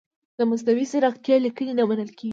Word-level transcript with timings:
د 0.37 0.39
مصنوعي 0.49 0.85
ځیرکتیا 0.91 1.35
لیکنې 1.45 1.73
نه 1.79 1.83
منل 1.89 2.09
کیږي. 2.17 2.29